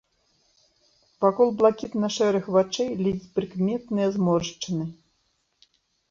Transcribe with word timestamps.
Вакол 1.25 1.49
блакітна-шэрых 1.59 2.45
вачэй 2.55 2.89
ледзь 3.03 3.27
прыкметныя 3.35 4.07
зморшчыны. 4.15 4.85